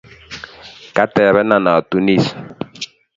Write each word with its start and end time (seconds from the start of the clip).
Katebena 0.95 1.57
atunis. 1.79 2.25